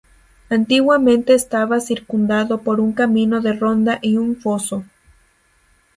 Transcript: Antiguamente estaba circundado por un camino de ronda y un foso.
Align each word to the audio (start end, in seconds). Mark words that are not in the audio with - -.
Antiguamente 0.49 1.35
estaba 1.35 1.79
circundado 1.79 2.61
por 2.63 2.79
un 2.79 2.91
camino 2.91 3.39
de 3.39 3.53
ronda 3.53 3.99
y 4.01 4.17
un 4.17 4.35
foso. 4.35 4.83